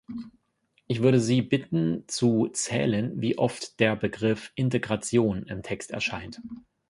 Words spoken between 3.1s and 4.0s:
wie oft der